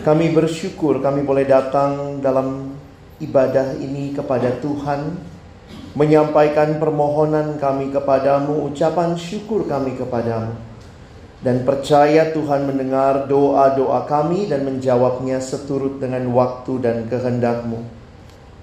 [0.00, 2.72] Kami bersyukur kami boleh datang dalam
[3.20, 5.30] ibadah ini kepada Tuhan
[5.90, 10.54] Menyampaikan permohonan kami kepadamu, ucapan syukur kami kepadamu.
[11.42, 17.82] Dan percaya Tuhan mendengar doa-doa kami dan menjawabnya seturut dengan waktu dan kehendakmu.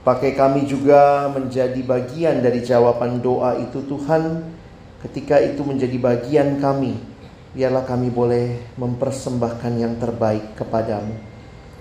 [0.08, 4.48] Pakai kami juga menjadi bagian dari jawaban doa itu Tuhan.
[5.04, 6.96] Ketika itu menjadi bagian kami
[7.52, 11.27] biarlah kami boleh mempersembahkan yang terbaik kepadamu.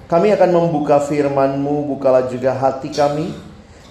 [0.06, 3.34] Kami akan membuka firman-Mu, bukalah juga hati kami.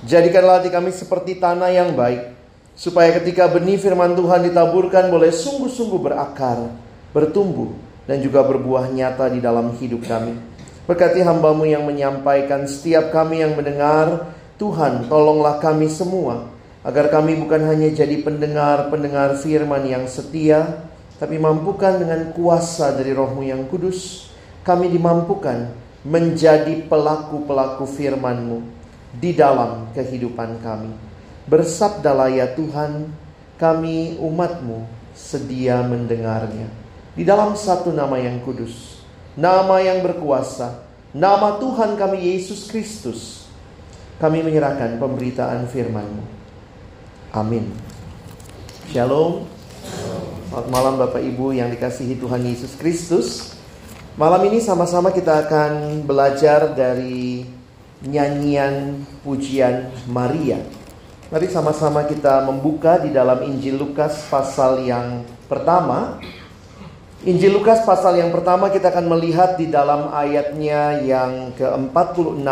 [0.08, 2.32] Jadikanlah hati kami seperti tanah yang baik,
[2.72, 6.72] supaya ketika benih firman Tuhan ditaburkan boleh sungguh-sungguh berakar,
[7.12, 7.76] bertumbuh,
[8.08, 10.40] dan juga berbuah nyata di dalam hidup kami.
[10.88, 16.48] Berkati hambamu yang menyampaikan setiap kami yang mendengar, Tuhan tolonglah kami semua,
[16.88, 20.80] agar kami bukan hanya jadi pendengar-pendengar firman yang setia,
[21.20, 24.32] tapi mampukan dengan kuasa dari rohmu yang kudus,
[24.64, 28.62] kami dimampukan menjadi pelaku-pelaku firman-Mu
[29.18, 30.94] di dalam kehidupan kami.
[31.50, 33.10] Bersabdalah ya Tuhan,
[33.58, 34.86] kami umat-Mu
[35.18, 36.70] sedia mendengarnya.
[37.18, 39.02] Di dalam satu nama yang kudus,
[39.34, 43.50] nama yang berkuasa, nama Tuhan kami Yesus Kristus,
[44.22, 46.24] kami menyerahkan pemberitaan firman-Mu.
[47.34, 47.74] Amin.
[48.94, 49.50] Shalom.
[50.46, 53.58] Selamat malam Bapak Ibu yang dikasihi Tuhan Yesus Kristus.
[54.16, 57.44] Malam ini sama-sama kita akan belajar dari
[58.00, 60.56] nyanyian pujian Maria.
[61.28, 66.24] Mari sama-sama kita membuka di dalam Injil Lukas pasal yang pertama.
[67.28, 72.48] Injil Lukas pasal yang pertama kita akan melihat di dalam ayatnya yang ke-46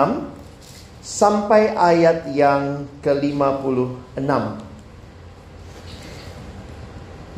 [1.00, 4.20] sampai ayat yang ke-56.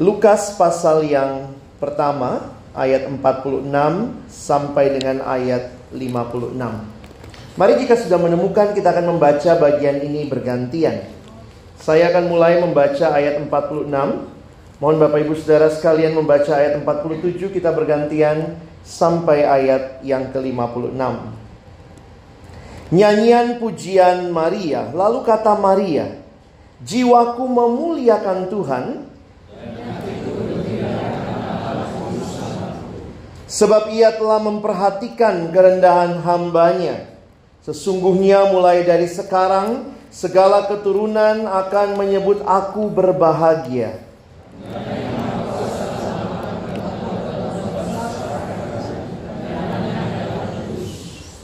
[0.02, 3.72] Lukas pasal yang pertama ayat 46
[4.28, 6.56] sampai dengan ayat 56.
[7.56, 11.08] Mari jika sudah menemukan kita akan membaca bagian ini bergantian.
[11.80, 13.88] Saya akan mulai membaca ayat 46.
[14.84, 21.00] Mohon Bapak Ibu Saudara sekalian membaca ayat 47 kita bergantian sampai ayat yang ke-56.
[22.92, 26.22] Nyanyian pujian Maria, lalu kata Maria,
[26.84, 28.86] "Jiwaku memuliakan Tuhan,
[33.56, 37.08] Sebab ia telah memperhatikan kerendahan hambanya.
[37.64, 44.04] Sesungguhnya mulai dari sekarang segala keturunan akan menyebut aku berbahagia.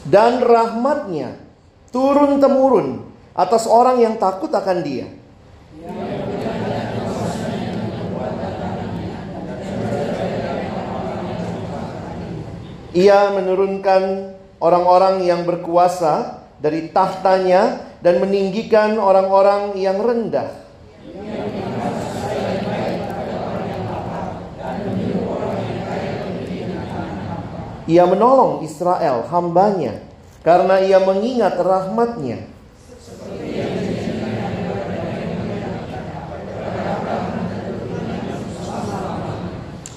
[0.03, 1.39] Dan rahmatnya
[1.95, 5.07] turun-temurun atas orang yang takut akan dia.
[12.91, 20.59] Ia menurunkan orang-orang yang berkuasa dari tahtanya dan meninggikan orang-orang yang rendah.
[27.87, 30.03] Ia menolong Israel, hambanya,
[30.43, 32.43] karena ia mengingat rahmatnya.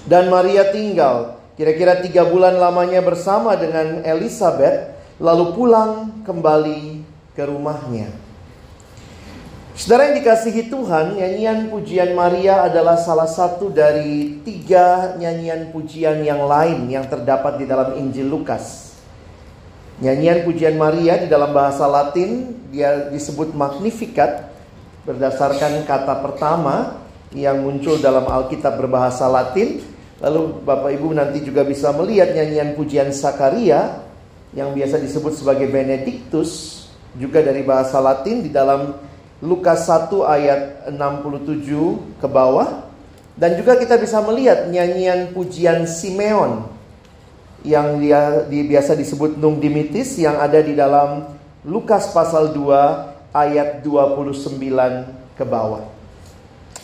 [0.05, 7.03] Dan Maria tinggal kira-kira tiga bulan lamanya bersama dengan Elizabeth, lalu pulang kembali
[7.35, 8.11] ke rumahnya.
[9.75, 16.47] Saudara yang dikasihi Tuhan, nyanyian pujian Maria adalah salah satu dari tiga nyanyian pujian yang
[16.47, 18.95] lain yang terdapat di dalam Injil Lukas.
[19.99, 24.51] Nyanyian pujian Maria di dalam bahasa Latin dia disebut Magnificat
[25.07, 27.03] berdasarkan kata pertama
[27.35, 29.94] yang muncul dalam Alkitab berbahasa Latin.
[30.25, 34.01] Lalu Bapak Ibu nanti juga bisa melihat nyanyian pujian Sakaria
[34.57, 36.81] yang biasa disebut sebagai Benedictus
[37.21, 38.97] juga dari bahasa Latin di dalam
[39.45, 42.89] Lukas 1 ayat 67 ke bawah.
[43.37, 46.73] Dan juga kita bisa melihat nyanyian pujian Simeon
[47.61, 51.37] yang dia di, biasa disebut Nung Dimitis yang ada di dalam
[51.69, 54.57] Lukas pasal 2 ayat 29
[55.37, 55.85] ke bawah.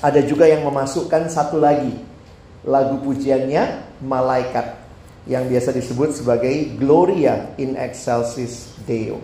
[0.05, 2.10] Ada juga yang memasukkan satu lagi
[2.67, 4.81] lagu pujiannya Malaikat
[5.29, 9.21] yang biasa disebut sebagai Gloria in Excelsis Deo.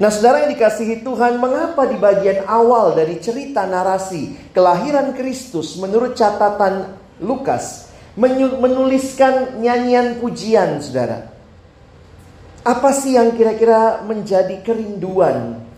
[0.00, 6.16] Nah, saudara yang dikasihi Tuhan, mengapa di bagian awal dari cerita narasi kelahiran Kristus menurut
[6.16, 11.28] catatan Lukas menuliskan nyanyian pujian, saudara?
[12.64, 15.70] Apa sih yang kira-kira menjadi kerinduan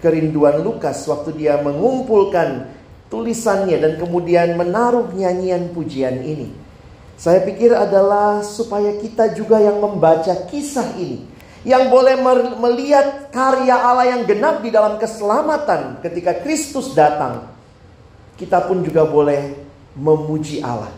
[0.00, 2.79] kerinduan Lukas waktu dia mengumpulkan
[3.10, 6.48] tulisannya dan kemudian menaruh nyanyian pujian ini?
[7.20, 11.28] Saya pikir adalah supaya kita juga yang membaca kisah ini
[11.60, 12.16] yang boleh
[12.56, 17.52] melihat karya Allah yang genap di dalam keselamatan ketika Kristus datang.
[18.40, 19.52] Kita pun juga boleh
[19.92, 20.88] memuji Allah.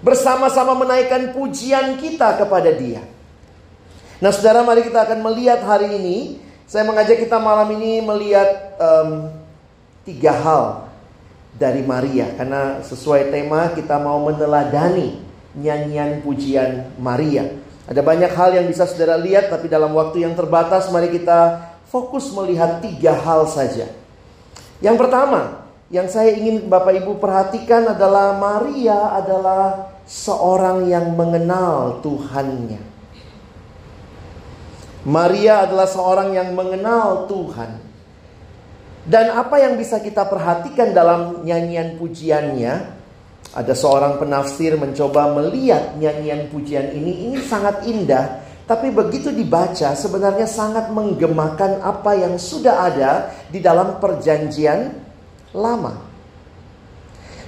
[0.00, 3.02] Bersama-sama menaikkan pujian kita kepada Dia.
[4.22, 6.18] Nah, saudara, mari kita akan melihat hari ini.
[6.70, 9.34] Saya mengajak kita malam ini melihat um,
[10.06, 10.89] tiga hal
[11.60, 15.20] dari Maria, karena sesuai tema kita mau meneladani
[15.52, 17.52] nyanyian pujian Maria.
[17.84, 22.32] Ada banyak hal yang bisa saudara lihat, tapi dalam waktu yang terbatas, mari kita fokus
[22.32, 23.92] melihat tiga hal saja.
[24.80, 32.80] Yang pertama, yang saya ingin Bapak Ibu perhatikan adalah Maria adalah seorang yang mengenal Tuhannya.
[35.02, 37.89] Maria adalah seorang yang mengenal Tuhan.
[39.04, 43.00] Dan apa yang bisa kita perhatikan dalam nyanyian pujiannya
[43.50, 48.46] ada seorang penafsir mencoba melihat nyanyian pujian ini, ini sangat indah.
[48.68, 54.94] Tapi begitu dibaca sebenarnya sangat menggemakan apa yang sudah ada di dalam perjanjian
[55.50, 56.06] lama.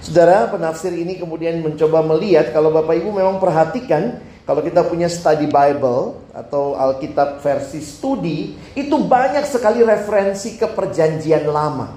[0.03, 5.47] Saudara penafsir ini kemudian mencoba melihat kalau Bapak Ibu memang perhatikan kalau kita punya study
[5.47, 11.95] Bible atau Alkitab versi studi itu banyak sekali referensi ke perjanjian lama.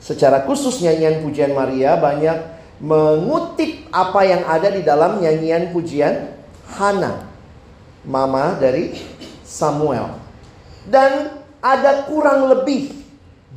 [0.00, 6.32] Secara khusus nyanyian pujian Maria banyak mengutip apa yang ada di dalam nyanyian pujian
[6.80, 7.28] Hana,
[8.08, 8.96] mama dari
[9.44, 10.16] Samuel.
[10.88, 12.96] Dan ada kurang lebih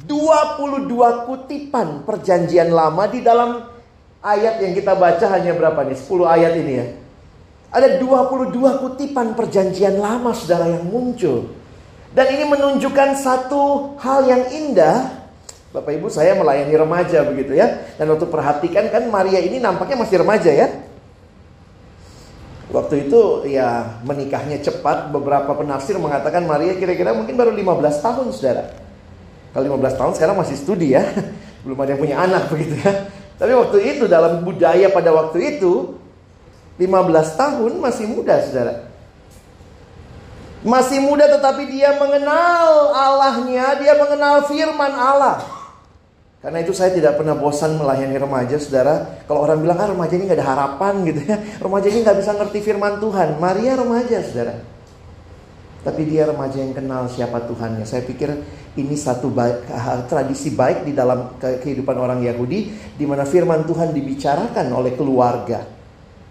[0.03, 3.63] 22 kutipan perjanjian lama di dalam
[4.19, 5.95] ayat yang kita baca hanya berapa nih?
[5.95, 6.88] 10 ayat ini ya.
[7.74, 11.50] Ada 22 kutipan perjanjian lama saudara yang muncul.
[12.14, 15.24] Dan ini menunjukkan satu hal yang indah
[15.74, 17.81] Bapak Ibu saya melayani remaja begitu ya.
[17.98, 20.70] Dan waktu perhatikan kan Maria ini nampaknya masih remaja ya.
[22.70, 25.10] Waktu itu ya menikahnya cepat.
[25.10, 28.70] Beberapa penafsir mengatakan Maria kira-kira mungkin baru 15 tahun saudara.
[29.50, 31.10] Kalau 15 tahun sekarang masih studi ya.
[31.66, 33.10] Belum ada yang punya anak begitu ya.
[33.42, 35.98] Tapi waktu itu dalam budaya pada waktu itu
[36.82, 38.89] 15 tahun masih muda saudara.
[40.63, 45.44] Masih muda tetapi dia mengenal Allahnya, dia mengenal firman Allah.
[46.44, 49.24] Karena itu saya tidak pernah bosan melayani remaja, saudara.
[49.27, 51.39] Kalau orang bilang, ah remaja ini gak ada harapan gitu ya.
[51.60, 53.39] Remaja ini gak bisa ngerti firman Tuhan.
[53.39, 54.56] Maria remaja, saudara.
[55.84, 57.84] Tapi dia remaja yang kenal siapa Tuhannya.
[57.88, 58.32] Saya pikir
[58.80, 59.68] ini satu baik,
[60.08, 62.92] tradisi baik di dalam kehidupan orang Yahudi.
[62.96, 65.83] di mana firman Tuhan dibicarakan oleh keluarga.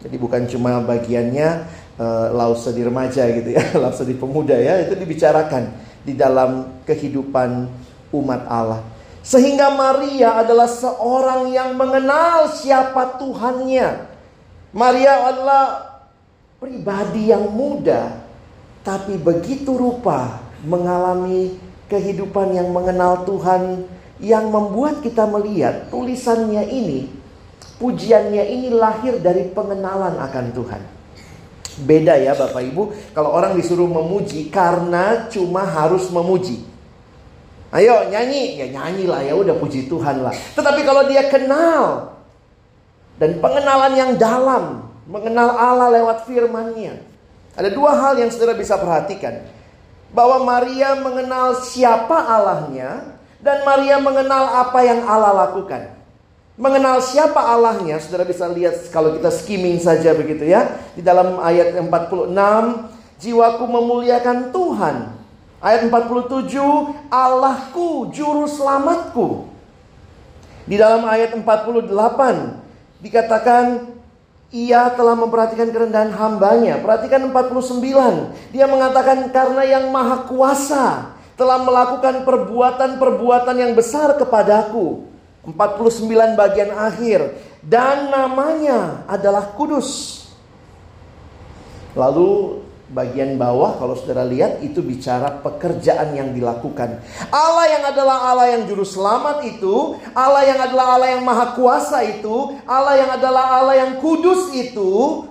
[0.03, 1.49] Jadi bukan cuma bagiannya
[1.97, 3.63] uh, lause di remaja gitu ya.
[3.83, 4.83] lause di pemuda ya.
[4.83, 5.71] Itu dibicarakan
[6.03, 7.71] di dalam kehidupan
[8.11, 8.83] umat Allah.
[9.23, 14.11] Sehingga Maria adalah seorang yang mengenal siapa Tuhannya.
[14.75, 15.65] Maria adalah
[16.59, 18.19] pribadi yang muda,
[18.83, 21.55] tapi begitu rupa mengalami
[21.87, 23.87] kehidupan yang mengenal Tuhan
[24.23, 27.11] yang membuat kita melihat tulisannya ini,
[27.83, 30.83] pujiannya ini lahir dari pengenalan akan Tuhan.
[31.83, 36.62] Beda ya Bapak Ibu, kalau orang disuruh memuji karena cuma harus memuji.
[37.75, 40.37] Ayo nyanyi, ya nyanyi lah ya udah puji Tuhan lah.
[40.55, 42.12] Tetapi kalau dia kenal
[43.19, 47.01] dan pengenalan yang dalam, mengenal Allah lewat firman-Nya.
[47.59, 49.43] Ada dua hal yang saudara bisa perhatikan.
[50.12, 56.02] Bahwa Maria mengenal siapa Allahnya Dan Maria mengenal apa yang Allah lakukan.
[56.53, 60.69] Mengenal siapa Allahnya, saudara bisa lihat kalau kita skimming saja begitu ya.
[60.93, 62.29] Di dalam ayat 46,
[63.17, 64.97] jiwaku memuliakan Tuhan.
[65.65, 69.49] Ayat 47, Allahku, juru selamatku.
[70.69, 71.89] Di dalam ayat 48,
[73.01, 73.89] dikatakan
[74.53, 76.77] ia telah memperhatikan kerendahan hambanya.
[76.85, 78.53] Perhatikan 49.
[78.53, 85.12] Dia mengatakan karena yang maha kuasa telah melakukan perbuatan-perbuatan yang besar kepadaku.
[85.43, 87.35] 49 bagian akhir
[87.67, 90.23] dan namanya adalah kudus.
[91.99, 97.01] Lalu bagian bawah kalau saudara lihat itu bicara pekerjaan yang dilakukan.
[97.33, 102.05] Allah yang adalah Allah yang juru selamat itu, Allah yang adalah Allah yang maha kuasa
[102.07, 105.25] itu, Allah yang adalah Allah yang kudus itu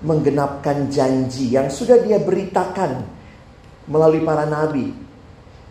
[0.00, 3.04] menggenapkan janji yang sudah dia beritakan
[3.84, 4.94] melalui para nabi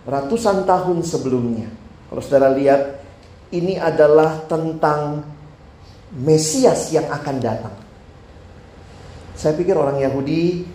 [0.05, 1.78] ratusan tahun sebelumnya.
[2.09, 3.05] Kalau saudara lihat,
[3.53, 5.21] ini adalah tentang
[6.09, 7.75] Mesias yang akan datang.
[9.37, 10.65] Saya pikir orang Yahudi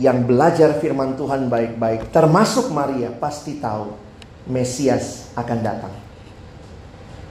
[0.00, 3.92] yang belajar firman Tuhan baik-baik, termasuk Maria, pasti tahu
[4.48, 5.92] Mesias akan datang.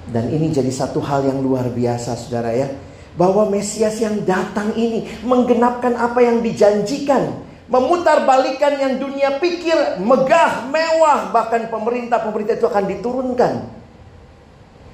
[0.05, 2.69] Dan ini jadi satu hal yang luar biasa, saudara ya.
[3.17, 10.67] Bahwa Mesias yang datang ini menggenapkan apa yang dijanjikan memutar balikan yang dunia pikir megah,
[10.67, 13.53] mewah, bahkan pemerintah-pemerintah itu akan diturunkan.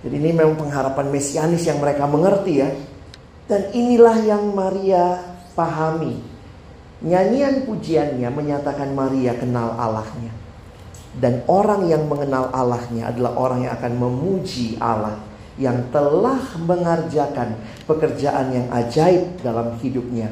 [0.05, 2.69] Jadi ini memang pengharapan mesianis yang mereka mengerti ya.
[3.49, 5.25] Dan inilah yang Maria
[5.57, 6.21] pahami.
[7.01, 10.29] Nyanyian pujiannya menyatakan Maria kenal Allahnya.
[11.17, 15.17] Dan orang yang mengenal Allahnya adalah orang yang akan memuji Allah
[15.57, 17.57] yang telah mengerjakan
[17.89, 20.29] pekerjaan yang ajaib dalam hidupnya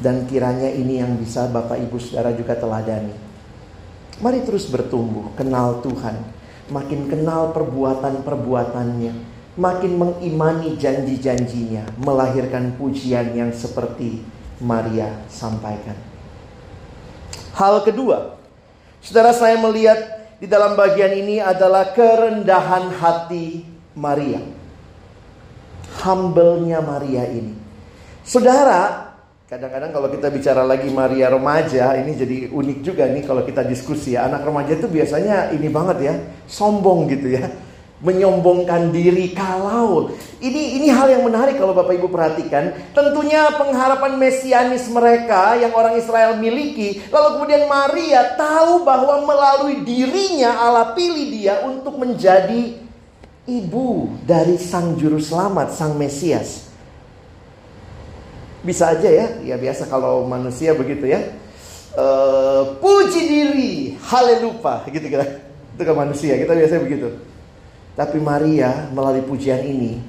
[0.00, 3.12] dan kiranya ini yang bisa Bapak Ibu Saudara juga teladani.
[4.22, 6.16] Mari terus bertumbuh, kenal Tuhan.
[6.70, 9.12] Makin kenal perbuatan-perbuatannya.
[9.58, 12.00] Makin mengimani janji-janjinya.
[12.00, 14.24] Melahirkan pujian yang seperti
[14.62, 15.98] Maria sampaikan.
[17.52, 18.40] Hal kedua,
[19.04, 20.00] saudara saya melihat
[20.40, 24.40] di dalam bagian ini adalah kerendahan hati Maria.
[26.00, 27.52] Humble-nya Maria ini.
[28.24, 29.11] Saudara,
[29.52, 34.16] Kadang-kadang kalau kita bicara lagi Maria remaja, ini jadi unik juga nih kalau kita diskusi
[34.16, 34.24] ya.
[34.24, 36.14] Anak remaja itu biasanya ini banget ya,
[36.48, 37.52] sombong gitu ya.
[38.00, 40.08] Menyombongkan diri kalau
[40.40, 42.72] ini ini hal yang menarik kalau Bapak Ibu perhatikan.
[42.96, 50.64] Tentunya pengharapan mesianis mereka yang orang Israel miliki, lalu kemudian Maria tahu bahwa melalui dirinya
[50.64, 52.80] Allah pilih dia untuk menjadi
[53.44, 56.71] ibu dari sang juru selamat, sang Mesias.
[58.62, 61.34] Bisa aja ya, ya biasa kalau manusia begitu ya.
[61.92, 65.28] Uh, puji diri, halelupa, gitu kan.
[65.76, 67.08] Itu kan manusia, kita biasanya begitu.
[67.92, 70.00] Tapi Maria melalui pujian ini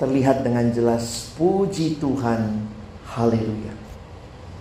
[0.00, 2.66] terlihat dengan jelas puji Tuhan,
[3.14, 3.79] haleluya.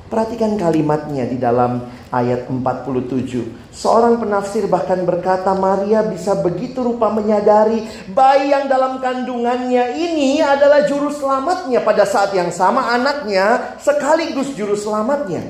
[0.09, 3.69] Perhatikan kalimatnya di dalam ayat 47.
[3.69, 10.89] Seorang penafsir bahkan berkata Maria bisa begitu rupa menyadari bayi yang dalam kandungannya ini adalah
[10.89, 15.45] juru selamatnya pada saat yang sama anaknya sekaligus juru selamatnya.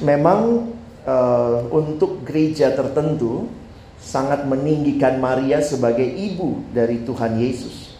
[0.00, 0.72] Memang
[1.04, 3.44] uh, untuk gereja tertentu
[4.00, 7.92] sangat meninggikan Maria sebagai ibu dari Tuhan Yesus.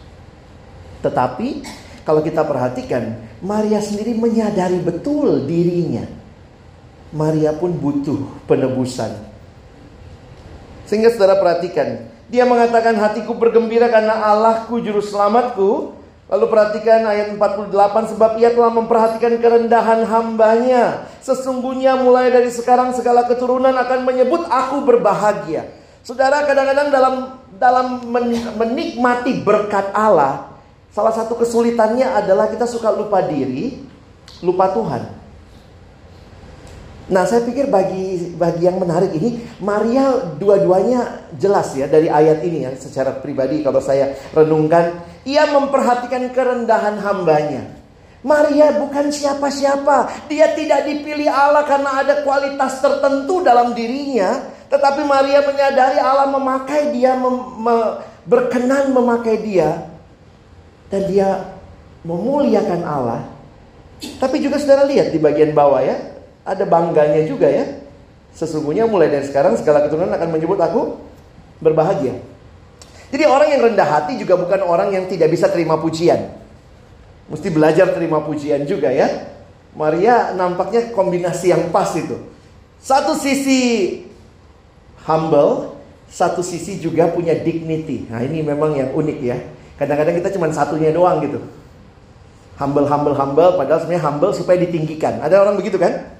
[1.04, 1.48] Tetapi
[2.04, 6.08] kalau kita perhatikan, Maria sendiri menyadari betul dirinya.
[7.12, 9.12] Maria pun butuh penebusan.
[10.88, 16.00] Sehingga saudara perhatikan, dia mengatakan hatiku bergembira karena Allahku juru selamatku.
[16.24, 21.04] Lalu perhatikan ayat 48 sebab ia telah memperhatikan kerendahan hambanya.
[21.20, 25.68] Sesungguhnya mulai dari sekarang segala keturunan akan menyebut aku berbahagia.
[26.00, 27.14] Saudara kadang-kadang dalam
[27.60, 27.86] dalam
[28.56, 30.53] menikmati berkat Allah,
[30.94, 33.82] Salah satu kesulitannya adalah kita suka lupa diri,
[34.46, 35.02] lupa Tuhan.
[37.10, 42.62] Nah, saya pikir bagi bagi yang menarik ini, Maria dua-duanya jelas ya dari ayat ini
[42.62, 47.74] ya secara pribadi kalau saya renungkan, ia memperhatikan kerendahan hambanya.
[48.22, 55.42] Maria bukan siapa-siapa, dia tidak dipilih Allah karena ada kualitas tertentu dalam dirinya, tetapi Maria
[55.42, 57.76] menyadari Allah memakai dia, mem, me,
[58.24, 59.93] berkenan memakai dia
[60.94, 61.28] dan dia
[62.06, 63.26] memuliakan Allah.
[64.22, 65.98] Tapi juga saudara lihat di bagian bawah ya,
[66.46, 67.82] ada bangganya juga ya.
[68.38, 71.02] Sesungguhnya mulai dari sekarang segala keturunan akan menyebut aku
[71.58, 72.14] berbahagia.
[73.10, 76.30] Jadi orang yang rendah hati juga bukan orang yang tidak bisa terima pujian.
[77.30, 79.34] Mesti belajar terima pujian juga ya.
[79.74, 82.14] Maria nampaknya kombinasi yang pas itu.
[82.78, 84.02] Satu sisi
[85.06, 85.78] humble,
[86.10, 88.06] satu sisi juga punya dignity.
[88.10, 89.38] Nah ini memang yang unik ya.
[89.74, 91.42] Kadang-kadang kita cuma satunya doang gitu.
[92.54, 95.18] Humble, humble, humble, padahal sebenarnya humble supaya ditinggikan.
[95.18, 96.14] Ada orang begitu kan?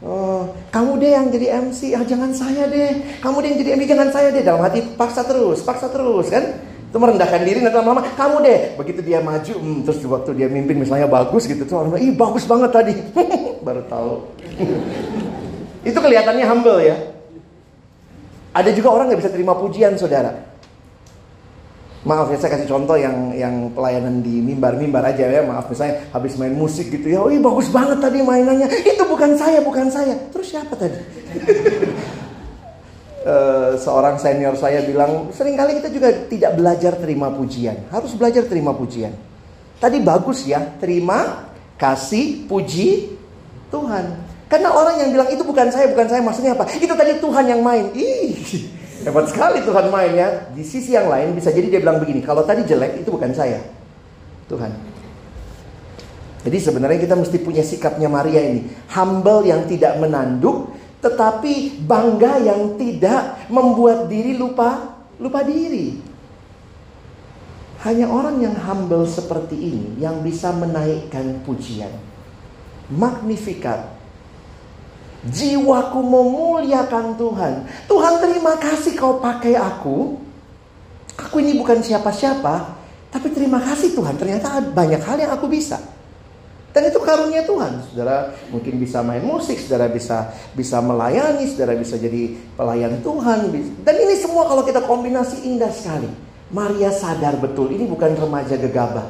[0.00, 3.20] Oh, kamu deh yang jadi MC, ah jangan saya deh.
[3.20, 4.40] Kamu deh yang jadi MC, jangan saya deh.
[4.40, 6.44] Dalam hati paksa terus, paksa terus kan?
[6.88, 8.58] Itu merendahkan diri nanti lama-lama kamu deh.
[8.80, 12.46] Begitu dia maju, hmm, terus waktu dia mimpin misalnya bagus gitu tuh orang ih bagus
[12.48, 12.94] banget tadi.
[13.66, 14.12] Baru tahu.
[15.88, 16.96] Itu kelihatannya humble ya.
[18.54, 20.53] Ada juga orang nggak bisa terima pujian saudara.
[22.04, 25.40] Maaf ya saya kasih contoh yang yang pelayanan di mimbar-mimbar aja ya.
[25.40, 27.24] Maaf misalnya habis main musik gitu ya.
[27.24, 28.68] Oh iya bagus banget tadi mainannya.
[28.68, 30.12] Itu bukan saya, bukan saya.
[30.28, 31.00] Terus siapa tadi?
[33.24, 37.88] uh, seorang senior saya bilang, sering kali kita juga tidak belajar terima pujian.
[37.88, 39.16] Harus belajar terima pujian.
[39.80, 41.48] Tadi bagus ya, terima,
[41.80, 43.16] kasih, puji
[43.72, 44.04] Tuhan.
[44.44, 46.68] Karena orang yang bilang itu bukan saya, bukan saya, maksudnya apa?
[46.76, 47.90] Itu tadi Tuhan yang main.
[47.96, 48.36] Ih,
[49.02, 50.46] Hebat sekali Tuhan mainnya.
[50.54, 53.58] Di sisi yang lain bisa jadi dia bilang begini, kalau tadi jelek itu bukan saya.
[54.46, 54.70] Tuhan.
[56.44, 58.68] Jadi sebenarnya kita mesti punya sikapnya Maria ini.
[58.92, 66.00] Humble yang tidak menanduk, tetapi bangga yang tidak membuat diri lupa lupa diri.
[67.84, 71.92] Hanya orang yang humble seperti ini yang bisa menaikkan pujian.
[72.92, 73.93] Magnificat
[75.24, 77.54] Jiwaku memuliakan Tuhan.
[77.88, 80.20] Tuhan terima kasih kau pakai aku.
[81.16, 82.76] Aku ini bukan siapa-siapa.
[83.08, 84.20] Tapi terima kasih Tuhan.
[84.20, 85.80] Ternyata banyak hal yang aku bisa.
[86.74, 87.86] Dan itu karunia Tuhan.
[87.88, 93.54] Saudara mungkin bisa main musik, saudara bisa bisa melayani, saudara bisa jadi pelayan Tuhan.
[93.86, 96.10] Dan ini semua kalau kita kombinasi indah sekali.
[96.50, 99.06] Maria sadar betul ini bukan remaja gegabah.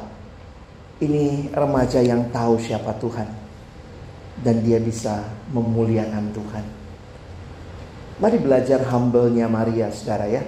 [1.01, 3.44] Ini remaja yang tahu siapa Tuhan
[4.43, 5.23] dan dia bisa
[5.55, 6.65] memuliakan Tuhan.
[8.19, 10.43] Mari belajar humble-nya Maria, saudara ya.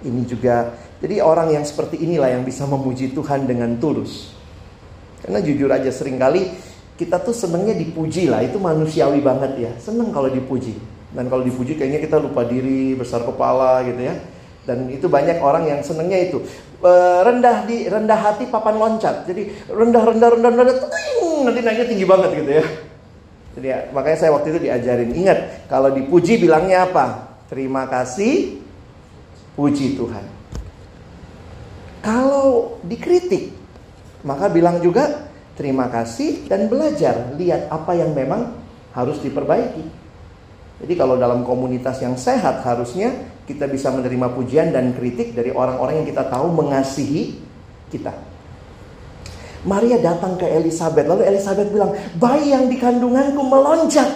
[0.00, 4.32] Ini juga, jadi orang yang seperti inilah yang bisa memuji Tuhan dengan tulus.
[5.20, 6.52] Karena jujur aja sering kali
[6.96, 9.72] kita tuh senengnya dipuji lah, itu manusiawi banget ya.
[9.76, 10.76] Seneng kalau dipuji.
[11.12, 14.16] Dan kalau dipuji kayaknya kita lupa diri, besar kepala gitu ya.
[14.66, 16.42] Dan itu banyak orang yang senengnya itu
[16.82, 19.28] e, rendah di rendah hati papan loncat.
[19.28, 20.76] Jadi rendah rendah rendah rendah,
[21.46, 22.64] nanti naiknya tinggi banget gitu ya.
[23.56, 25.38] Jadi ya, makanya saya waktu itu diajarin ingat
[25.72, 27.32] kalau dipuji bilangnya apa?
[27.48, 28.60] Terima kasih,
[29.56, 30.24] puji Tuhan.
[32.04, 33.56] Kalau dikritik,
[34.28, 38.52] maka bilang juga terima kasih dan belajar lihat apa yang memang
[38.92, 39.84] harus diperbaiki.
[40.84, 43.08] Jadi kalau dalam komunitas yang sehat harusnya
[43.48, 47.40] kita bisa menerima pujian dan kritik dari orang-orang yang kita tahu mengasihi
[47.88, 48.12] kita.
[49.66, 51.04] Maria datang ke Elizabeth.
[51.04, 54.06] Lalu Elizabeth bilang, bayi yang di kandunganku melonjak.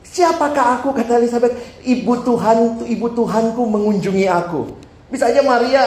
[0.00, 0.96] Siapakah aku?
[0.96, 1.52] Kata Elizabeth,
[1.84, 4.72] ibu Tuhan, ibu Tuhanku mengunjungi aku.
[5.12, 5.84] Bisa aja Maria,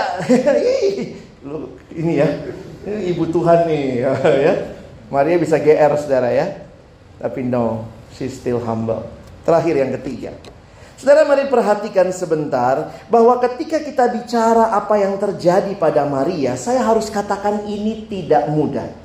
[2.00, 2.30] ini ya,
[3.10, 4.06] ibu Tuhan nih,
[4.48, 4.54] ya.
[5.10, 6.69] Maria bisa GR saudara ya.
[7.17, 9.02] Tapi no, she still humble.
[9.43, 10.32] Terakhir yang ketiga.
[11.00, 17.08] Saudara mari perhatikan sebentar bahwa ketika kita bicara apa yang terjadi pada Maria, saya harus
[17.08, 18.99] katakan ini tidak mudah.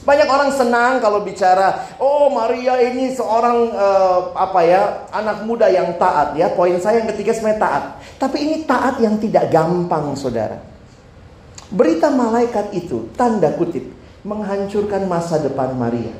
[0.00, 4.82] Banyak orang senang kalau bicara, oh Maria ini seorang uh, apa ya,
[5.12, 6.48] anak muda yang taat ya.
[6.56, 7.84] Poin saya yang ketiga sebenarnya taat.
[8.16, 10.56] Tapi ini taat yang tidak gampang, Saudara.
[11.68, 13.92] Berita malaikat itu tanda kutip
[14.24, 16.16] menghancurkan masa depan Maria.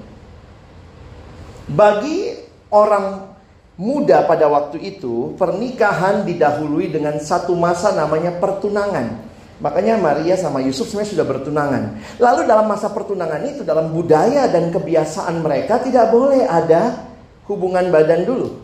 [1.65, 2.37] Bagi
[2.69, 3.33] orang
[3.81, 9.30] muda pada waktu itu, pernikahan didahului dengan satu masa namanya pertunangan.
[9.61, 11.83] Makanya Maria sama Yusuf sebenarnya sudah bertunangan.
[12.17, 17.05] Lalu dalam masa pertunangan itu dalam budaya dan kebiasaan mereka tidak boleh ada
[17.45, 18.57] hubungan badan dulu.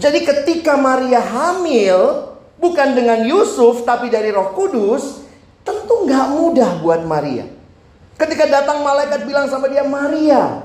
[0.00, 5.20] Jadi ketika Maria hamil bukan dengan Yusuf tapi dari Roh Kudus,
[5.68, 7.44] tentu nggak mudah buat Maria.
[8.16, 10.64] Ketika datang malaikat bilang sama dia Maria.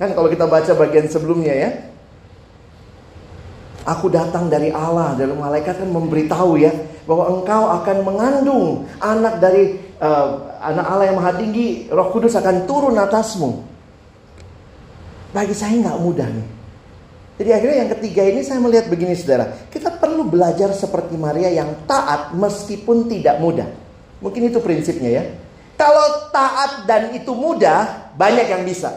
[0.00, 1.70] Kan kalau kita baca bagian sebelumnya ya,
[3.82, 6.70] Aku datang dari Allah, dari malaikat kan memberitahu ya
[7.08, 8.66] bahwa engkau akan mengandung
[9.02, 13.62] anak dari uh, anak Allah yang maha tinggi, Roh Kudus akan turun atasmu.
[15.32, 16.48] Bagi saya nggak mudah nih.
[17.42, 21.88] Jadi akhirnya yang ketiga ini saya melihat begini saudara, kita perlu belajar seperti Maria yang
[21.88, 23.66] taat meskipun tidak mudah.
[24.22, 25.24] Mungkin itu prinsipnya ya.
[25.74, 28.94] Kalau taat dan itu mudah, banyak yang bisa.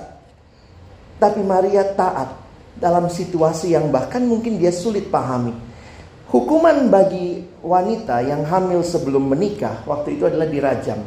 [1.18, 2.38] Tapi Maria taat
[2.76, 5.56] dalam situasi yang bahkan mungkin dia sulit pahami.
[6.36, 11.00] Hukuman bagi wanita yang hamil sebelum menikah waktu itu adalah dirajam.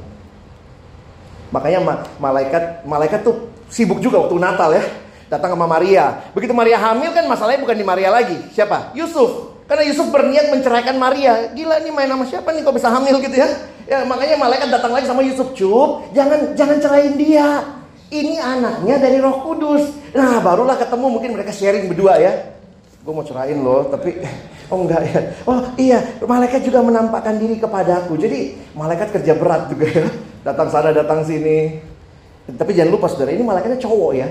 [1.52, 1.84] Makanya
[2.16, 4.80] malaikat malaikat tuh sibuk juga waktu Natal ya.
[5.28, 6.32] Datang sama Maria.
[6.32, 8.40] Begitu Maria hamil kan masalahnya bukan di Maria lagi.
[8.56, 8.96] Siapa?
[8.96, 9.52] Yusuf.
[9.68, 11.52] Karena Yusuf berniat menceraikan Maria.
[11.52, 13.48] Gila nih main sama siapa nih kok bisa hamil gitu ya?
[13.84, 15.52] Ya makanya malaikat datang lagi sama Yusuf.
[15.52, 17.68] Cup, jangan jangan cerain dia.
[18.08, 19.92] Ini anaknya dari Roh Kudus.
[20.16, 22.56] Nah, barulah ketemu mungkin mereka sharing berdua ya.
[23.04, 24.16] Gue mau cerain loh, tapi
[24.68, 25.20] oh enggak ya.
[25.48, 28.16] Oh iya, malaikat juga menampakkan diri kepadaku.
[28.20, 30.06] Jadi malaikat kerja berat juga ya.
[30.44, 31.80] Datang sana, datang sini.
[32.48, 34.28] Tapi jangan lupa saudara, ini malaikatnya cowok ya.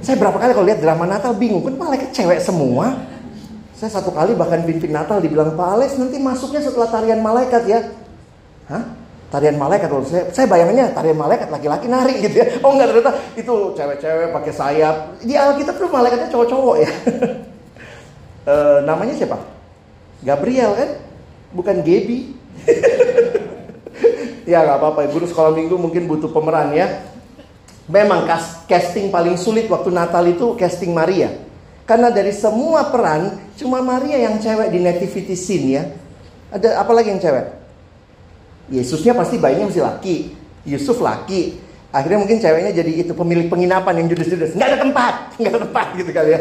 [0.00, 2.96] Saya berapa kali kalau lihat drama Natal bingung, kan malaikat cewek semua.
[3.76, 7.80] Saya satu kali bahkan pimpin Natal dibilang Pak Alex nanti masuknya setelah tarian malaikat ya.
[8.68, 8.84] Hah?
[9.32, 10.04] Tarian malaikat loh.
[10.04, 12.46] Saya, saya bayangannya tarian malaikat laki-laki nari gitu ya.
[12.60, 14.96] Oh enggak ternyata itu cewek-cewek pakai sayap.
[15.24, 16.90] Di Alkitab tuh malaikatnya cowok-cowok ya.
[18.50, 19.38] e, namanya siapa?
[20.26, 20.90] Gabriel kan?
[21.54, 22.34] Bukan Gaby.
[24.50, 25.06] ya nggak apa-apa.
[25.14, 27.06] Guru sekolah minggu mungkin butuh pemeran ya.
[27.90, 28.26] Memang
[28.70, 31.30] casting paling sulit waktu Natal itu casting Maria.
[31.86, 35.82] Karena dari semua peran, cuma Maria yang cewek di nativity scene ya.
[36.54, 37.46] Ada apa lagi yang cewek?
[38.70, 40.16] Yesusnya pasti bayinya masih laki.
[40.62, 41.58] Yusuf laki.
[41.90, 44.54] Akhirnya mungkin ceweknya jadi itu pemilik penginapan yang judes-judes.
[44.54, 46.40] Nggak ada tempat, nggak ada tempat gitu kali ya.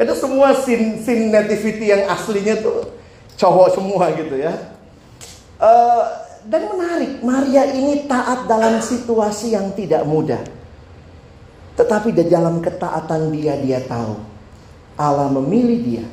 [0.00, 2.88] Itu semua scene, scene nativity yang aslinya tuh
[3.36, 4.52] cowok semua gitu ya.
[5.60, 6.02] Uh,
[6.48, 10.40] dan menarik, Maria ini taat dalam situasi yang tidak mudah.
[11.76, 14.16] Tetapi di dalam ketaatan dia, dia tahu
[14.98, 16.06] Allah memilih dia.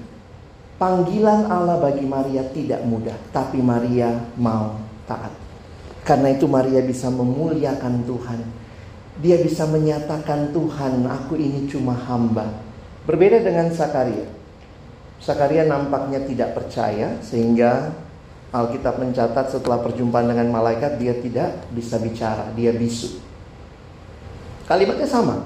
[0.75, 4.75] Panggilan Allah bagi Maria tidak mudah, tapi Maria mau
[5.07, 5.31] taat.
[6.03, 8.64] Karena itu Maria bisa memuliakan Tuhan.
[9.23, 12.51] Dia bisa menyatakan Tuhan, aku ini cuma hamba.
[13.07, 14.27] Berbeda dengan Sakaria.
[15.23, 17.95] Sakaria nampaknya tidak percaya sehingga
[18.51, 23.19] Alkitab mencatat setelah perjumpaan dengan malaikat dia tidak bisa bicara, dia bisu.
[24.67, 25.45] Kalimatnya sama.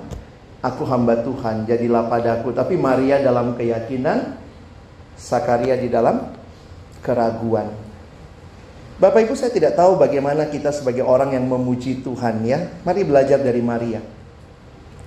[0.60, 2.52] Aku hamba Tuhan, jadilah padaku.
[2.52, 4.36] Tapi Maria dalam keyakinan,
[5.16, 6.32] Sakaria di dalam
[7.00, 7.89] keraguan.
[9.00, 12.84] Bapak Ibu saya tidak tahu bagaimana kita sebagai orang yang memuji Tuhan ya.
[12.84, 14.04] Mari belajar dari Maria.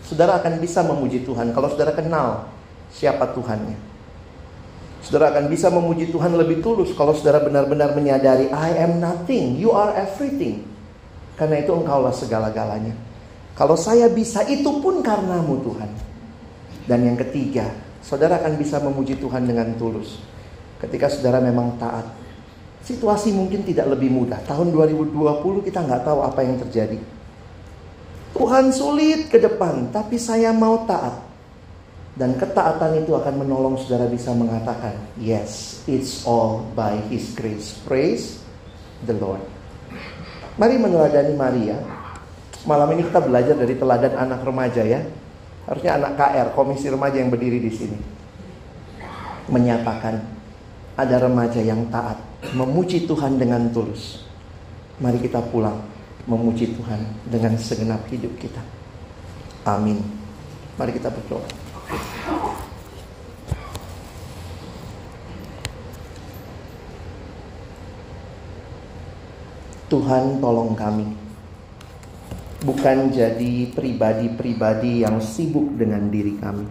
[0.00, 2.48] Saudara akan bisa memuji Tuhan kalau saudara kenal
[2.88, 3.76] siapa Tuhannya.
[5.04, 9.76] Saudara akan bisa memuji Tuhan lebih tulus kalau saudara benar-benar menyadari I am nothing, you
[9.76, 10.64] are everything.
[11.36, 12.96] Karena itu engkaulah segala-galanya.
[13.52, 15.90] Kalau saya bisa itu pun karenamu Tuhan.
[16.88, 17.68] Dan yang ketiga,
[18.00, 20.16] saudara akan bisa memuji Tuhan dengan tulus.
[20.80, 22.21] Ketika saudara memang taat.
[22.82, 24.42] Situasi mungkin tidak lebih mudah.
[24.42, 25.14] Tahun 2020
[25.66, 26.98] kita nggak tahu apa yang terjadi.
[28.32, 31.30] Tuhan sulit ke depan, tapi saya mau taat.
[32.12, 37.78] Dan ketaatan itu akan menolong saudara bisa mengatakan, yes, it's all by His grace.
[37.88, 38.36] Praise
[39.08, 39.40] the Lord.
[40.60, 41.80] Mari meneladani Maria
[42.62, 45.02] Malam ini kita belajar dari teladan anak remaja ya.
[45.66, 47.98] Harusnya anak KR, komisi remaja yang berdiri di sini.
[49.50, 50.22] Menyatakan
[50.96, 52.20] ada remaja yang taat,
[52.52, 54.24] memuji Tuhan dengan tulus.
[55.00, 55.80] Mari kita pulang
[56.28, 58.62] memuji Tuhan dengan segenap hidup kita.
[59.66, 59.98] Amin.
[60.78, 61.44] Mari kita berdoa.
[69.92, 71.04] Tuhan tolong kami
[72.62, 76.64] bukan jadi pribadi-pribadi yang sibuk dengan diri kami,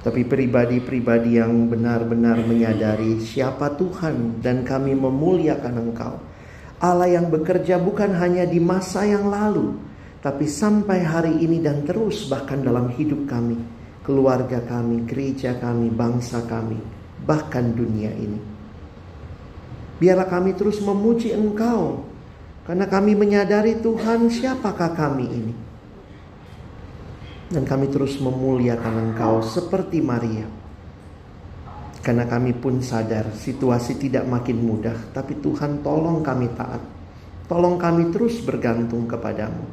[0.00, 6.16] tapi pribadi-pribadi yang benar-benar menyadari siapa Tuhan dan kami memuliakan Engkau.
[6.80, 9.76] Allah yang bekerja bukan hanya di masa yang lalu,
[10.24, 13.60] tapi sampai hari ini dan terus bahkan dalam hidup kami,
[14.00, 16.80] keluarga kami, gereja kami, bangsa kami,
[17.28, 18.40] bahkan dunia ini.
[20.00, 22.08] Biarlah kami terus memuji Engkau
[22.64, 25.54] karena kami menyadari Tuhan siapakah kami ini.
[27.50, 30.46] Dan kami terus memuliakan Engkau seperti Maria.
[32.00, 34.96] Karena kami pun sadar situasi tidak makin mudah.
[35.10, 36.80] Tapi Tuhan tolong kami taat.
[37.50, 39.66] Tolong kami terus bergantung kepadamu.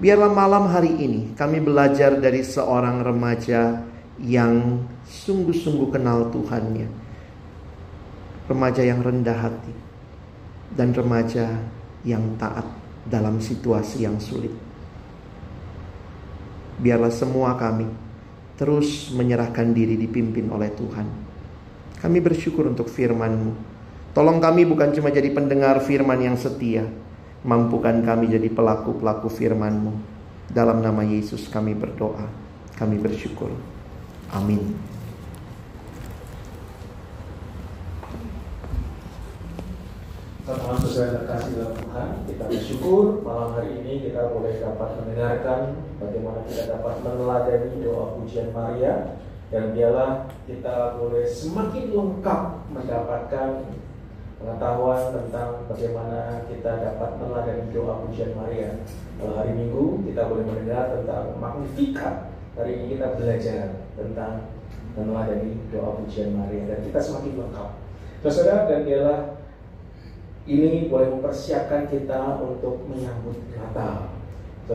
[0.00, 3.84] Biarlah malam hari ini kami belajar dari seorang remaja
[4.20, 6.88] yang sungguh-sungguh kenal Tuhannya.
[8.48, 9.74] Remaja yang rendah hati.
[10.72, 11.60] Dan remaja
[12.02, 12.66] yang taat
[13.06, 14.65] dalam situasi yang sulit.
[16.76, 17.88] Biarlah semua kami
[18.56, 21.06] terus menyerahkan diri dipimpin oleh Tuhan.
[22.00, 23.52] Kami bersyukur untuk firman-Mu.
[24.16, 26.88] Tolong kami bukan cuma jadi pendengar firman yang setia.
[27.44, 29.92] Mampukan kami jadi pelaku-pelaku firman-Mu.
[30.48, 32.24] Dalam nama Yesus kami berdoa.
[32.80, 33.52] Kami bersyukur.
[34.32, 34.95] Amin.
[40.86, 45.60] Sesuai terkasih dalam Tuhan, kita bersyukur malam hari ini kita boleh dapat mendengarkan
[45.98, 49.18] bagaimana kita dapat meneladani doa pujian Maria
[49.50, 53.48] dan biarlah kita boleh semakin lengkap mendapatkan
[54.38, 58.70] pengetahuan tentang bagaimana kita dapat meneladani doa pujian Maria.
[59.18, 62.30] Kalau hari Minggu kita boleh mendengar tentang Magnificat.
[62.56, 64.54] Hari ini kita belajar tentang
[64.94, 67.70] meneladani doa pujian Maria dan kita semakin lengkap.
[68.26, 69.35] Saudara dan biarlah
[70.46, 74.15] ini boleh mempersiapkan kita untuk menyambut Natal.